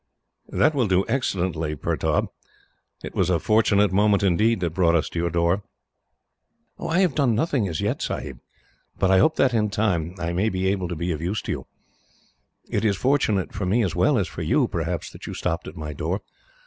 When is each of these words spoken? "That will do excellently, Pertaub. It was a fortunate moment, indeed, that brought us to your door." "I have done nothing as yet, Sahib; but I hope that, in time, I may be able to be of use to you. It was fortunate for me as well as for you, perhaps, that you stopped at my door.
"That 0.49 0.73
will 0.73 0.87
do 0.87 1.05
excellently, 1.07 1.75
Pertaub. 1.75 2.29
It 3.03 3.13
was 3.13 3.29
a 3.29 3.37
fortunate 3.39 3.91
moment, 3.91 4.23
indeed, 4.23 4.59
that 4.61 4.71
brought 4.73 4.95
us 4.95 5.07
to 5.09 5.19
your 5.19 5.29
door." 5.29 5.61
"I 6.79 7.01
have 7.01 7.13
done 7.13 7.35
nothing 7.35 7.67
as 7.67 7.81
yet, 7.81 8.01
Sahib; 8.01 8.39
but 8.97 9.11
I 9.11 9.19
hope 9.19 9.35
that, 9.35 9.53
in 9.53 9.69
time, 9.69 10.15
I 10.17 10.33
may 10.33 10.49
be 10.49 10.65
able 10.69 10.87
to 10.87 10.95
be 10.95 11.11
of 11.11 11.21
use 11.21 11.43
to 11.43 11.51
you. 11.51 11.67
It 12.67 12.83
was 12.83 12.97
fortunate 12.97 13.53
for 13.53 13.67
me 13.67 13.83
as 13.83 13.95
well 13.95 14.17
as 14.17 14.27
for 14.27 14.41
you, 14.41 14.67
perhaps, 14.67 15.11
that 15.11 15.27
you 15.27 15.35
stopped 15.35 15.67
at 15.67 15.77
my 15.77 15.93
door. 15.93 16.21